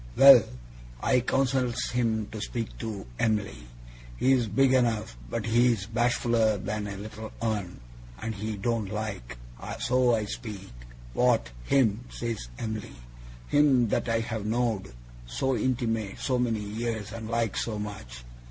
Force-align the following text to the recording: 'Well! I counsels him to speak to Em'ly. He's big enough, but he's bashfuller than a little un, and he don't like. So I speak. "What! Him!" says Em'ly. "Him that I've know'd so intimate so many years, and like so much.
'Well! 0.17 0.41
I 1.03 1.19
counsels 1.19 1.91
him 1.91 2.25
to 2.31 2.41
speak 2.41 2.75
to 2.79 3.05
Em'ly. 3.19 3.67
He's 4.17 4.47
big 4.47 4.73
enough, 4.73 5.15
but 5.29 5.45
he's 5.45 5.85
bashfuller 5.85 6.57
than 6.57 6.87
a 6.87 6.97
little 6.97 7.31
un, 7.39 7.79
and 8.19 8.33
he 8.33 8.57
don't 8.57 8.89
like. 8.91 9.37
So 9.79 10.15
I 10.15 10.25
speak. 10.25 10.71
"What! 11.13 11.51
Him!" 11.65 12.05
says 12.09 12.47
Em'ly. 12.57 12.95
"Him 13.49 13.89
that 13.89 14.09
I've 14.09 14.43
know'd 14.43 14.91
so 15.27 15.55
intimate 15.55 16.17
so 16.17 16.39
many 16.39 16.61
years, 16.61 17.11
and 17.11 17.29
like 17.29 17.55
so 17.55 17.77
much. 17.77 18.23